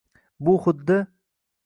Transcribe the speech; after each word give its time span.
Bu 0.47 0.55
xuddi 0.63 0.97